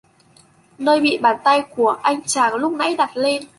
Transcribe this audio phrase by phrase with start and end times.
[0.77, 3.43] Nơi bị bàn tay của anh chàng lúc nãy đặt lên